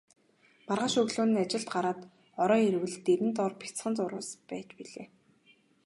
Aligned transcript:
Маргааш 0.67 0.93
өглөө 1.01 1.25
нь 1.27 1.39
ажилд 1.43 1.67
гараад 1.75 1.99
орой 2.43 2.61
ирвэл 2.69 2.95
дэрэн 3.05 3.31
доор 3.37 3.53
бяцхан 3.61 3.93
зурвас 3.97 4.29
байж 4.49 4.69
билээ. 4.77 5.07